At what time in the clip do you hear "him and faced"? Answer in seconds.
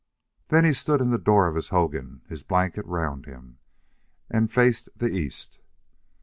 3.27-4.89